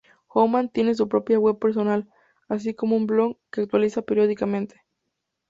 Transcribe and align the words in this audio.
Hoffman 0.29 0.69
tiene 0.69 0.95
su 0.95 1.07
propia 1.07 1.37
web 1.37 1.59
personal, 1.59 2.09
así 2.49 2.73
como 2.73 2.95
un 2.95 3.05
blog, 3.05 3.37
que 3.51 3.61
actualiza 3.61 4.01
periódicamente. 4.01 4.81